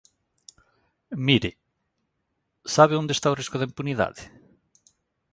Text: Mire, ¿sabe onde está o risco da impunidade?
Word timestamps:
Mire, 1.27 1.51
¿sabe 2.75 2.95
onde 3.01 3.13
está 3.15 3.27
o 3.31 3.37
risco 3.39 3.57
da 3.59 3.69
impunidade? 3.71 4.21